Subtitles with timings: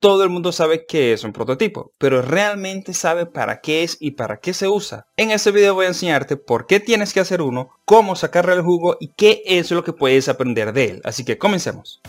[0.00, 4.12] todo el mundo sabe qué es un prototipo, pero realmente sabe para qué es y
[4.12, 5.06] para qué se usa.
[5.16, 8.62] En este video voy a enseñarte por qué tienes que hacer uno, cómo sacarle el
[8.62, 11.00] jugo y qué es lo que puedes aprender de él.
[11.04, 12.00] Así que comencemos.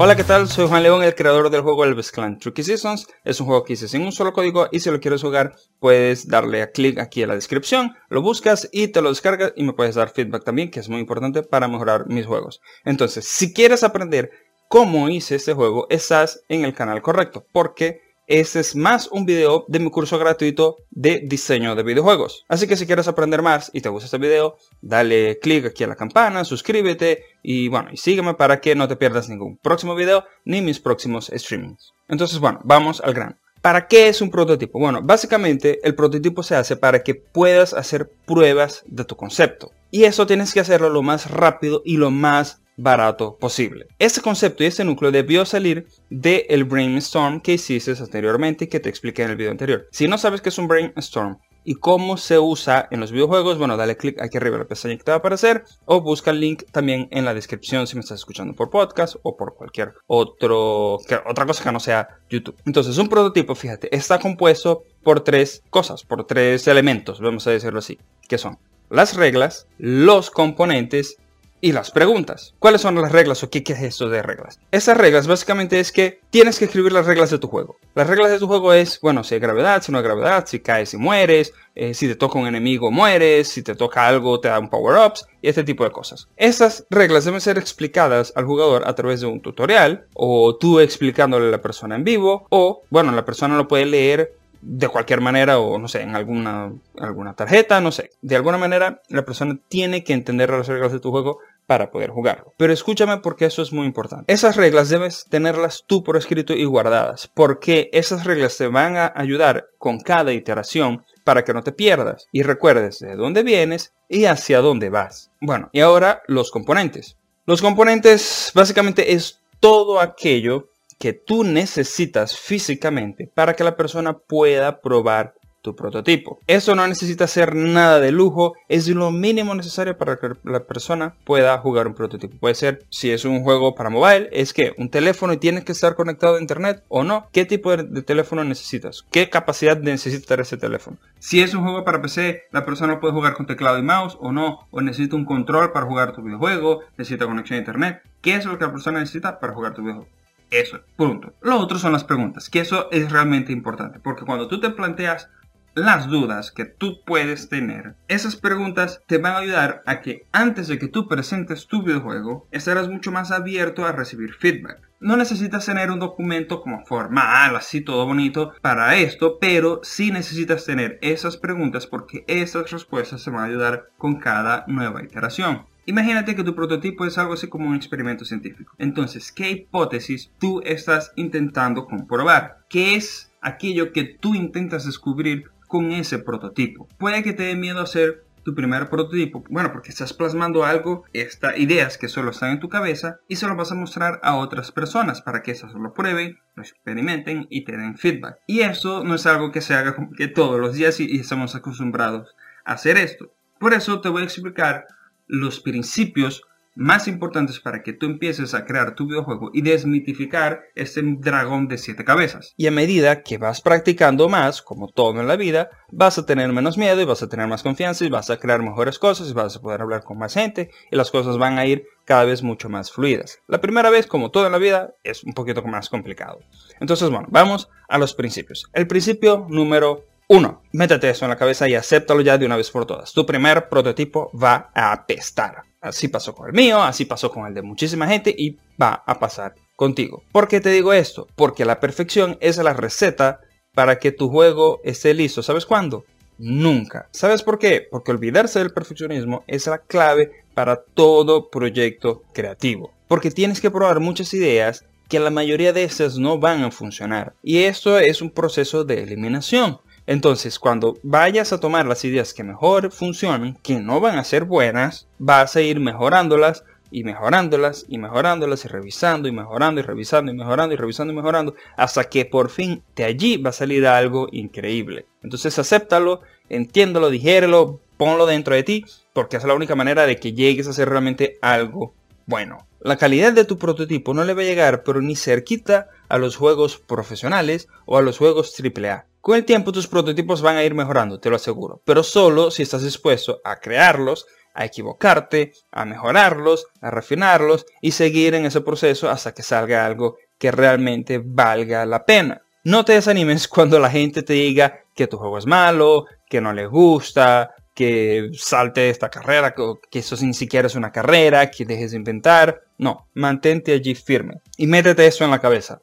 [0.00, 0.48] Hola, ¿qué tal?
[0.48, 3.08] Soy Juan León, el creador del juego Elvis Clan Tricky Seasons.
[3.24, 6.28] Es un juego que hice sin un solo código y si lo quieres jugar puedes
[6.28, 9.72] darle a clic aquí en la descripción, lo buscas y te lo descargas y me
[9.72, 12.60] puedes dar feedback también, que es muy importante para mejorar mis juegos.
[12.84, 14.30] Entonces, si quieres aprender
[14.68, 19.64] cómo hice este juego, estás en el canal correcto, porque este es más un video
[19.68, 22.44] de mi curso gratuito de diseño de videojuegos.
[22.48, 25.88] Así que si quieres aprender más y te gusta este video, dale click aquí a
[25.88, 30.24] la campana, suscríbete y bueno, y sígueme para que no te pierdas ningún próximo video
[30.44, 31.94] ni mis próximos streamings.
[32.06, 33.36] Entonces bueno, vamos al grano.
[33.62, 34.78] ¿Para qué es un prototipo?
[34.78, 39.72] Bueno, básicamente el prototipo se hace para que puedas hacer pruebas de tu concepto.
[39.90, 43.86] Y eso tienes que hacerlo lo más rápido y lo más barato posible.
[43.98, 48.88] Este concepto y este núcleo debió salir del brainstorm que hiciste anteriormente y que te
[48.88, 49.86] expliqué en el video anterior.
[49.90, 53.76] Si no sabes qué es un brainstorm y cómo se usa en los videojuegos, bueno,
[53.76, 56.40] dale clic aquí arriba en la pestaña que te va a aparecer o busca el
[56.40, 60.94] link también en la descripción si me estás escuchando por podcast o por cualquier otro,
[60.94, 62.56] otra cosa que no sea YouTube.
[62.64, 67.80] Entonces, un prototipo, fíjate, está compuesto por tres cosas, por tres elementos, vamos a decirlo
[67.80, 71.18] así, que son las reglas, los componentes
[71.60, 72.54] y las preguntas.
[72.58, 74.60] ¿Cuáles son las reglas o qué, es esto de reglas?
[74.70, 77.76] Esas reglas básicamente es que tienes que escribir las reglas de tu juego.
[77.94, 80.60] Las reglas de tu juego es, bueno, si hay gravedad, si no hay gravedad, si
[80.60, 84.48] caes y mueres, eh, si te toca un enemigo mueres, si te toca algo te
[84.48, 86.28] da un power-ups y este tipo de cosas.
[86.36, 91.48] Esas reglas deben ser explicadas al jugador a través de un tutorial o tú explicándole
[91.48, 95.58] a la persona en vivo o, bueno, la persona lo puede leer de cualquier manera
[95.58, 98.10] o no sé, en alguna, alguna tarjeta, no sé.
[98.22, 102.10] De alguna manera la persona tiene que entender las reglas de tu juego para poder
[102.10, 102.54] jugarlo.
[102.56, 104.32] Pero escúchame porque eso es muy importante.
[104.32, 109.12] Esas reglas debes tenerlas tú por escrito y guardadas, porque esas reglas te van a
[109.14, 114.24] ayudar con cada iteración para que no te pierdas y recuerdes de dónde vienes y
[114.24, 115.30] hacia dónde vas.
[115.42, 117.18] Bueno, y ahora los componentes.
[117.44, 124.80] Los componentes básicamente es todo aquello que tú necesitas físicamente para que la persona pueda
[124.80, 126.38] probar tu prototipo.
[126.46, 131.14] Eso no necesita ser nada de lujo, es lo mínimo necesario para que la persona
[131.24, 132.38] pueda jugar un prototipo.
[132.38, 135.72] Puede ser, si es un juego para mobile, es que un teléfono y tienes que
[135.72, 137.28] estar conectado a internet o no.
[137.32, 139.04] ¿Qué tipo de, teléfono necesitas?
[139.10, 140.96] ¿Qué capacidad necesita ese teléfono?
[141.18, 144.32] Si es un juego para PC, la persona puede jugar con teclado y mouse o
[144.32, 148.02] no, o necesita un control para jugar tu videojuego, necesita conexión a internet.
[148.20, 150.17] ¿Qué es lo que la persona necesita para jugar tu videojuego?
[150.50, 151.34] Eso, punto.
[151.42, 155.28] Lo otro son las preguntas, que eso es realmente importante, porque cuando tú te planteas
[155.74, 160.66] las dudas que tú puedes tener, esas preguntas te van a ayudar a que antes
[160.66, 164.80] de que tú presentes tu videojuego, estarás mucho más abierto a recibir feedback.
[165.00, 170.64] No necesitas tener un documento como formal, así todo bonito para esto, pero sí necesitas
[170.64, 175.66] tener esas preguntas porque esas respuestas te van a ayudar con cada nueva iteración.
[175.88, 178.74] Imagínate que tu prototipo es algo así como un experimento científico.
[178.78, 182.64] Entonces, ¿qué hipótesis tú estás intentando comprobar?
[182.68, 186.88] ¿Qué es aquello que tú intentas descubrir con ese prototipo.
[186.98, 191.58] Puede que te dé miedo hacer tu primer prototipo, bueno, porque estás plasmando algo, estas
[191.58, 194.72] ideas que solo están en tu cabeza y se lo vas a mostrar a otras
[194.72, 198.38] personas para que esas lo prueben, lo experimenten y te den feedback.
[198.46, 202.34] Y eso no es algo que se haga que todos los días y estamos acostumbrados
[202.64, 203.30] a hacer esto.
[203.58, 204.86] Por eso te voy a explicar
[205.28, 206.42] los principios
[206.78, 211.76] más importantes para que tú empieces a crear tu videojuego y desmitificar este dragón de
[211.76, 212.54] siete cabezas.
[212.56, 216.52] Y a medida que vas practicando más, como todo en la vida, vas a tener
[216.52, 219.32] menos miedo y vas a tener más confianza y vas a crear mejores cosas y
[219.32, 222.44] vas a poder hablar con más gente y las cosas van a ir cada vez
[222.44, 223.40] mucho más fluidas.
[223.48, 226.38] La primera vez, como todo en la vida, es un poquito más complicado.
[226.78, 228.70] Entonces, bueno, vamos a los principios.
[228.72, 232.70] El principio número uno, métete eso en la cabeza y acéptalo ya de una vez
[232.70, 233.12] por todas.
[233.12, 235.62] Tu primer prototipo va a apestar.
[235.80, 239.18] Así pasó con el mío, así pasó con el de muchísima gente y va a
[239.18, 240.22] pasar contigo.
[240.30, 241.28] ¿Por qué te digo esto?
[241.34, 243.40] Porque la perfección es la receta
[243.74, 245.42] para que tu juego esté listo.
[245.42, 246.04] ¿Sabes cuándo?
[246.36, 247.08] Nunca.
[247.10, 247.86] ¿Sabes por qué?
[247.90, 252.92] Porque olvidarse del perfeccionismo es la clave para todo proyecto creativo.
[253.08, 257.34] Porque tienes que probar muchas ideas que la mayoría de esas no van a funcionar.
[257.42, 259.80] Y esto es un proceso de eliminación.
[260.08, 264.44] Entonces, cuando vayas a tomar las ideas que mejor funcionan, que no van a ser
[264.44, 270.32] buenas, vas a ir mejorándolas y mejorándolas y mejorándolas y revisando y mejorando y revisando
[270.32, 273.86] y mejorando y revisando y mejorando hasta que por fin de allí va a salir
[273.86, 275.04] algo increíble.
[275.22, 280.32] Entonces acéptalo, entiéndelo, digérelo, ponlo dentro de ti porque es la única manera de que
[280.32, 281.92] llegues a hacer realmente algo
[282.24, 282.66] bueno.
[282.80, 286.36] La calidad de tu prototipo no le va a llegar pero ni cerquita a los
[286.36, 289.06] juegos profesionales o a los juegos AAA.
[289.20, 292.62] Con el tiempo tus prototipos van a ir mejorando, te lo aseguro, pero solo si
[292.62, 299.10] estás dispuesto a crearlos, a equivocarte, a mejorarlos, a refinarlos y seguir en ese proceso
[299.10, 302.42] hasta que salga algo que realmente valga la pena.
[302.64, 306.52] No te desanimes cuando la gente te diga que tu juego es malo, que no
[306.52, 311.64] le gusta, que salte de esta carrera, que, eso ni siquiera es una carrera, que
[311.64, 312.62] dejes de inventar.
[312.76, 315.80] No, mantente allí firme y métete eso en la cabeza.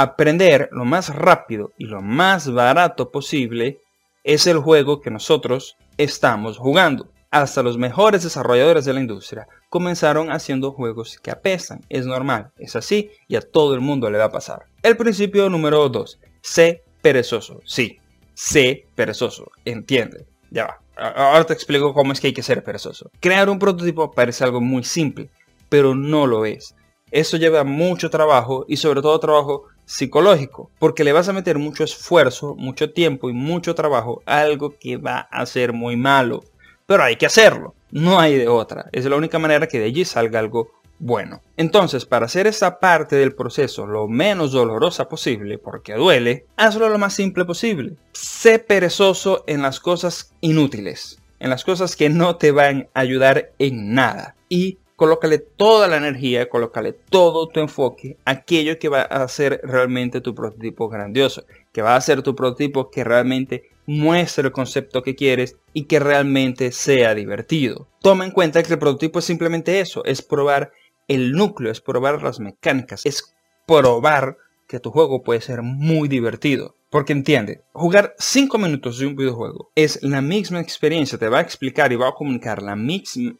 [0.00, 3.80] Aprender lo más rápido y lo más barato posible
[4.22, 7.08] es el juego que nosotros estamos jugando.
[7.32, 11.80] Hasta los mejores desarrolladores de la industria comenzaron haciendo juegos que apestan.
[11.88, 14.66] Es normal, es así y a todo el mundo le va a pasar.
[14.84, 16.20] El principio número 2.
[16.42, 17.58] Sé perezoso.
[17.64, 17.98] Sí,
[18.34, 19.50] sé perezoso.
[19.64, 20.26] Entiende.
[20.52, 20.80] Ya va.
[20.96, 23.10] Ahora te explico cómo es que hay que ser perezoso.
[23.18, 25.28] Crear un prototipo parece algo muy simple,
[25.68, 26.76] pero no lo es.
[27.10, 31.82] Eso lleva mucho trabajo y sobre todo trabajo psicológico, porque le vas a meter mucho
[31.82, 36.44] esfuerzo, mucho tiempo y mucho trabajo a algo que va a ser muy malo.
[36.86, 38.90] Pero hay que hacerlo, no hay de otra.
[38.92, 41.40] Es la única manera que de allí salga algo bueno.
[41.56, 46.98] Entonces, para hacer esta parte del proceso lo menos dolorosa posible, porque duele, hazlo lo
[46.98, 47.94] más simple posible.
[48.12, 53.52] Sé perezoso en las cosas inútiles, en las cosas que no te van a ayudar
[53.58, 54.34] en nada.
[54.50, 60.20] Y colócale toda la energía, colócale todo tu enfoque, aquello que va a hacer realmente
[60.20, 65.14] tu prototipo grandioso, que va a hacer tu prototipo que realmente muestre el concepto que
[65.14, 67.86] quieres y que realmente sea divertido.
[68.02, 70.72] Toma en cuenta que el prototipo es simplemente eso, es probar
[71.06, 73.36] el núcleo, es probar las mecánicas, es
[73.68, 74.36] probar
[74.66, 76.74] que tu juego puede ser muy divertido.
[76.90, 81.42] Porque entiende, jugar 5 minutos de un videojuego es la misma experiencia, te va a
[81.42, 82.76] explicar y va a comunicar la,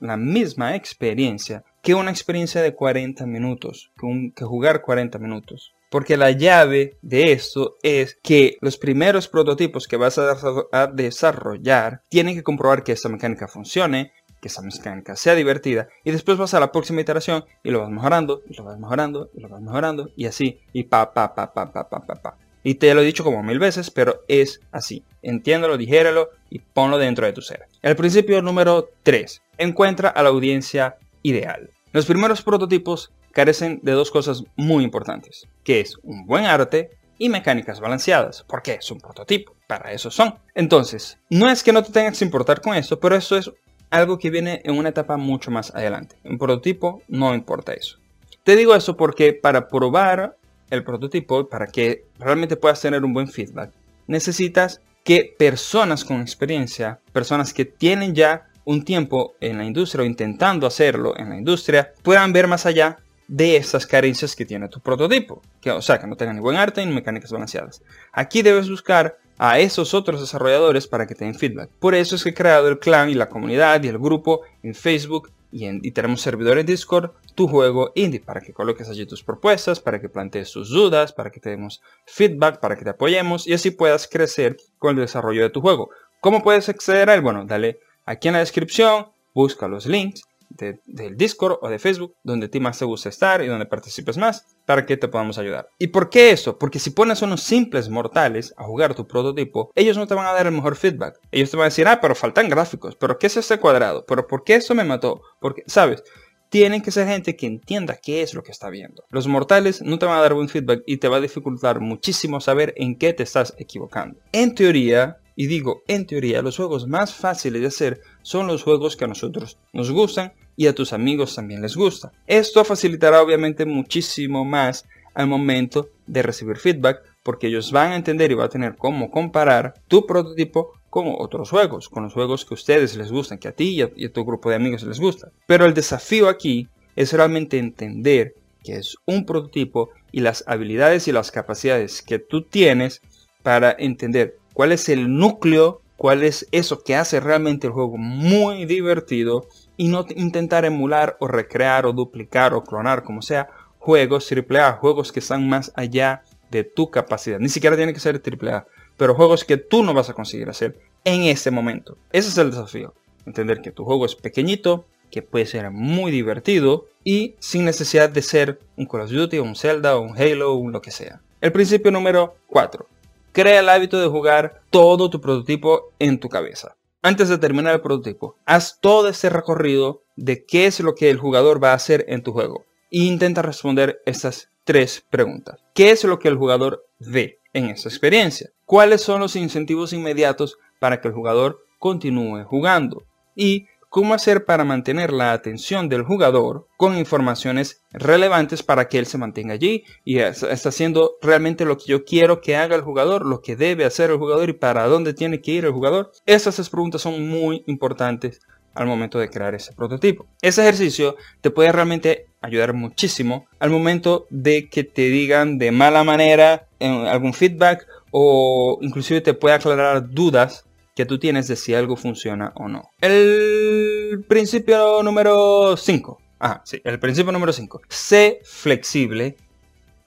[0.01, 5.73] la misma experiencia que una experiencia de 40 minutos, que, que jugar 40 minutos.
[5.91, 12.35] Porque la llave de esto es que los primeros prototipos que vas a desarrollar tienen
[12.35, 14.13] que comprobar que esta mecánica funcione,
[14.43, 17.91] que esa mecánica sea divertida y después vas a la próxima iteración y lo vas
[17.91, 21.55] mejorando y lo vas mejorando y lo vas mejorando y así y pa pa pa
[21.55, 22.48] pa pa pa pa pa.
[22.69, 25.03] Y te lo he dicho como mil veces, pero es así.
[25.23, 27.63] Entiéndelo, dijéralo y ponlo dentro de tu ser.
[27.81, 29.41] El principio número 3.
[29.57, 31.71] Encuentra a la audiencia ideal.
[31.93, 37.31] Los primeros prototipos carecen de dos cosas muy importantes, que es un buen arte y
[37.31, 40.35] mecánicas balanceadas, porque es un prototipo, para eso son.
[40.55, 43.51] Entonces, no es que no te tengas que importar con eso, pero eso es
[43.89, 46.17] algo que viene en una etapa mucho más adelante.
[46.23, 47.97] En prototipo no importa eso.
[48.45, 50.37] Te digo eso porque para probar
[50.71, 53.73] el prototipo, para que realmente puedas tener un buen feedback,
[54.07, 60.07] necesitas que personas con experiencia, personas que tienen ya un tiempo en la industria o
[60.07, 64.81] intentando hacerlo en la industria, puedan ver más allá de esas carencias que tiene tu
[64.81, 65.41] prototipo.
[65.61, 67.83] Que, o sea, que no tengan ni buen arte ni mecánicas balanceadas.
[68.13, 71.71] Aquí debes buscar a esos otros desarrolladores para que te den feedback.
[71.79, 74.75] Por eso es que he creado el clan y la comunidad y el grupo en
[74.75, 79.07] Facebook y, en, y tenemos servidor en Discord, tu juego indie, para que coloques allí
[79.07, 82.91] tus propuestas, para que plantees tus dudas, para que te demos feedback, para que te
[82.91, 85.91] apoyemos y así puedas crecer con el desarrollo de tu juego.
[86.21, 87.21] ¿Cómo puedes acceder a él?
[87.21, 92.47] Bueno, dale aquí en la descripción, busca los links del Discord o de Facebook, donde
[92.47, 95.69] a ti más te gusta estar y donde participes más, para que te podamos ayudar.
[95.79, 96.59] ¿Y por qué eso?
[96.59, 100.33] Porque si pones unos simples mortales a jugar tu prototipo, ellos no te van a
[100.33, 101.19] dar el mejor feedback.
[101.31, 104.05] Ellos te van a decir, ah, pero faltan gráficos, pero ¿qué es este cuadrado?
[104.07, 105.23] ¿Pero por qué eso me mató?
[105.41, 106.03] Porque, ¿sabes?
[106.51, 109.05] Tienen que ser gente que entienda qué es lo que está viendo.
[109.11, 112.41] Los mortales no te van a dar buen feedback y te va a dificultar muchísimo
[112.41, 114.19] saber en qué te estás equivocando.
[114.33, 118.97] En teoría, y digo, en teoría, los juegos más fáciles de hacer son los juegos
[118.97, 122.11] que a nosotros nos gustan y a tus amigos también les gusta.
[122.27, 124.85] Esto facilitará obviamente muchísimo más
[125.15, 129.09] al momento de recibir feedback porque ellos van a entender y van a tener cómo
[129.09, 133.47] comparar tu prototipo con otros juegos, con los juegos que a ustedes les gustan, que
[133.47, 135.31] a ti y a, y a tu grupo de amigos les gusta.
[135.47, 138.35] Pero el desafío aquí es realmente entender
[138.65, 143.01] que es un prototipo y las habilidades y las capacidades que tú tienes
[143.45, 148.65] para entender cuál es el núcleo, cuál es eso que hace realmente el juego muy
[148.65, 149.47] divertido
[149.79, 155.13] y no intentar emular o recrear o duplicar o clonar, como sea, juegos AAA, juegos
[155.13, 157.39] que están más allá de tu capacidad.
[157.39, 158.67] Ni siquiera tiene que ser AAA,
[158.97, 161.97] pero juegos que tú no vas a conseguir hacer en ese momento.
[162.13, 162.93] Ese es el desafío.
[163.25, 168.23] Entender que tu juego es pequeñito, que puede ser muy divertido y sin necesidad de
[168.23, 171.21] ser un Call of Duty, un Zelda, un Halo, un lo que sea.
[171.41, 172.85] El principio número 4.
[173.31, 176.75] Crea el hábito de jugar todo tu prototipo en tu cabeza.
[177.09, 181.17] Antes de terminar el prototipo, haz todo ese recorrido de qué es lo que el
[181.17, 182.67] jugador va a hacer en tu juego.
[182.91, 185.59] e intenta responder estas tres preguntas.
[185.73, 188.51] ¿Qué es lo que el jugador ve en esa experiencia?
[188.67, 193.05] ¿Cuáles son los incentivos inmediatos para que el jugador continúe jugando?
[193.35, 199.07] Y cómo hacer para mantener la atención del jugador con informaciones relevantes para que él
[199.07, 203.27] se mantenga allí y está haciendo realmente lo que yo quiero que haga el jugador,
[203.27, 206.13] lo que debe hacer el jugador y para dónde tiene que ir el jugador.
[206.27, 208.41] Esas tres preguntas son muy importantes
[208.73, 210.29] al momento de crear ese prototipo.
[210.43, 216.05] Ese ejercicio te puede realmente ayudar muchísimo al momento de que te digan de mala
[216.05, 220.68] manera en algún feedback o inclusive te puede aclarar dudas
[220.99, 222.91] que tú tienes de si algo funciona o no.
[223.01, 226.19] El principio número 5.
[226.41, 227.83] Ah, sí, el principio número 5.
[227.89, 229.37] Sé flexible.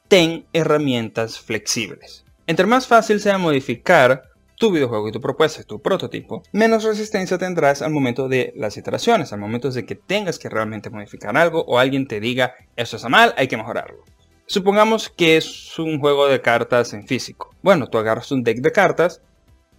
[0.10, 2.26] Ten herramientas flexibles.
[2.46, 4.24] Entre más fácil sea modificar
[4.58, 9.32] tu videojuego y tu propuesta, tu prototipo, menos resistencia tendrás al momento de las iteraciones,
[9.32, 13.08] al momento de que tengas que realmente modificar algo o alguien te diga, eso está
[13.08, 14.04] mal, hay que mejorarlo.
[14.46, 17.56] Supongamos que es un juego de cartas en físico.
[17.62, 19.22] Bueno, tú agarras un deck de cartas,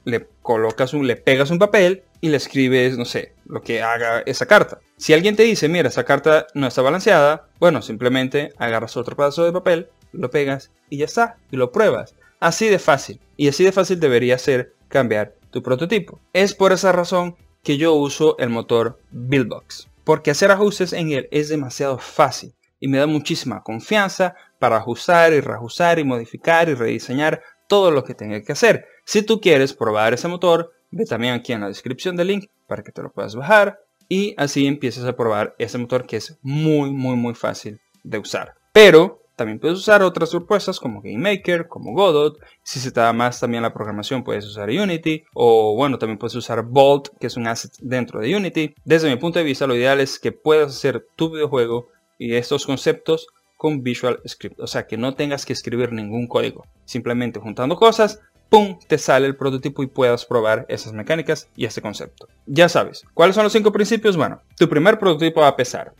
[0.04, 4.22] le colocas un, le pegas un papel y le escribes, no sé, lo que haga
[4.26, 4.80] esa carta.
[4.96, 9.44] Si alguien te dice, mira, esa carta no está balanceada, bueno, simplemente agarras otro pedazo
[9.44, 12.14] de papel, lo pegas y ya está, y lo pruebas.
[12.40, 13.20] Así de fácil.
[13.36, 16.20] Y así de fácil debería ser cambiar tu prototipo.
[16.32, 19.88] Es por esa razón que yo uso el motor Buildbox.
[20.04, 25.32] Porque hacer ajustes en él es demasiado fácil y me da muchísima confianza para ajustar
[25.32, 28.86] y reajustar y modificar y rediseñar todo lo que tenga que hacer.
[29.04, 32.82] Si tú quieres probar ese motor, ve también aquí en la descripción del link para
[32.82, 36.90] que te lo puedas bajar y así empieces a probar ese motor que es muy
[36.90, 38.54] muy muy fácil de usar.
[38.72, 42.38] Pero también puedes usar otras propuestas como GameMaker, como Godot.
[42.62, 45.24] Si se te da más también la programación puedes usar Unity.
[45.34, 48.74] O bueno, también puedes usar Bolt, que es un asset dentro de Unity.
[48.84, 52.66] Desde mi punto de vista, lo ideal es que puedas hacer tu videojuego y estos
[52.66, 54.60] conceptos con Visual Script.
[54.60, 56.66] O sea, que no tengas que escribir ningún código.
[56.84, 58.20] Simplemente juntando cosas,
[58.52, 58.78] ¡pum!
[58.86, 62.28] te sale el prototipo y puedas probar esas mecánicas y este concepto.
[62.44, 64.18] Ya sabes, ¿cuáles son los cinco principios?
[64.18, 65.94] Bueno, tu primer prototipo va a pesar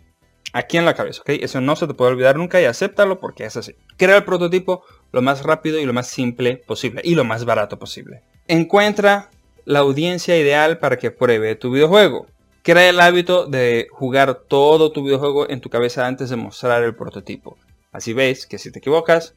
[0.53, 1.31] aquí en la cabeza, ¿ok?
[1.41, 3.75] Eso no se te puede olvidar nunca y acéptalo porque es así.
[3.97, 7.79] Crea el prototipo lo más rápido y lo más simple posible y lo más barato
[7.79, 8.21] posible.
[8.49, 9.31] Encuentra
[9.65, 12.27] la audiencia ideal para que pruebe tu videojuego.
[12.63, 16.95] Crea el hábito de jugar todo tu videojuego en tu cabeza antes de mostrar el
[16.95, 17.57] prototipo.
[17.93, 19.35] Así ves que si te equivocas,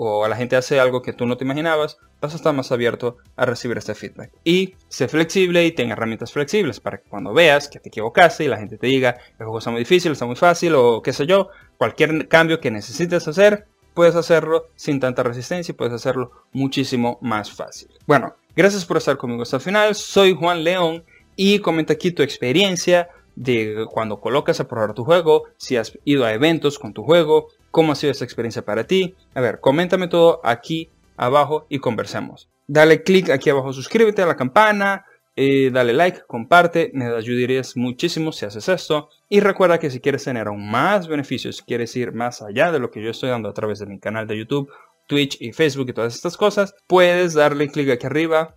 [0.00, 3.16] o la gente hace algo que tú no te imaginabas, vas a estar más abierto
[3.34, 4.30] a recibir este feedback.
[4.44, 8.48] Y sé flexible y ten herramientas flexibles para que cuando veas que te equivocaste y
[8.48, 11.26] la gente te diga el juego está muy difícil, está muy fácil o qué sé
[11.26, 17.18] yo, cualquier cambio que necesites hacer, puedes hacerlo sin tanta resistencia y puedes hacerlo muchísimo
[17.20, 17.88] más fácil.
[18.06, 19.96] Bueno, gracias por estar conmigo hasta el final.
[19.96, 25.44] Soy Juan León y comenta aquí tu experiencia de cuando colocas a probar tu juego,
[25.56, 29.14] si has ido a eventos con tu juego, cómo ha sido esta experiencia para ti.
[29.34, 32.50] A ver, coméntame todo aquí abajo y conversemos.
[32.66, 35.06] Dale click aquí abajo, suscríbete a la campana,
[35.36, 39.10] eh, dale like, comparte, me ayudarías muchísimo si haces esto.
[39.28, 42.90] Y recuerda que si quieres tener aún más beneficios, quieres ir más allá de lo
[42.90, 44.68] que yo estoy dando a través de mi canal de YouTube,
[45.06, 48.56] Twitch y Facebook y todas estas cosas, puedes darle clic aquí arriba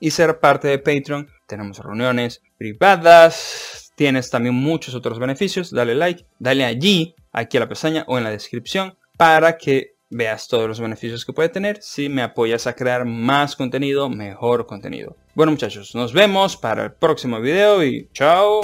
[0.00, 1.28] y ser parte de Patreon.
[1.46, 5.70] Tenemos reuniones privadas, tienes también muchos otros beneficios.
[5.70, 10.48] Dale like, dale allí aquí a la pestaña o en la descripción para que veas
[10.48, 15.16] todos los beneficios que puede tener si me apoyas a crear más contenido, mejor contenido.
[15.34, 18.62] Bueno muchachos, nos vemos para el próximo video y chao.